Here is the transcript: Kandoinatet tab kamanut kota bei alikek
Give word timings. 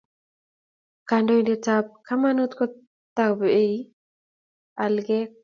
Kandoinatet 1.09 1.61
tab 1.65 1.85
kamanut 2.07 2.51
kota 2.57 3.25
bei 3.39 3.71
alikek 4.83 5.31